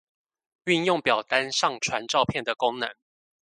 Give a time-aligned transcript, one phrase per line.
[0.65, 2.91] 運用表單上傳照片的功能